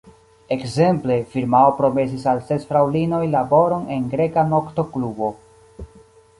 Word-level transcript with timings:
Ekzemple, 0.53 1.17
firmao 1.33 1.75
promesis 1.81 2.25
al 2.33 2.41
ses 2.49 2.67
fraŭlinoj 2.71 3.21
laboron 3.37 3.87
en 3.99 4.11
greka 4.17 4.47
nokto-klubo. 4.57 5.33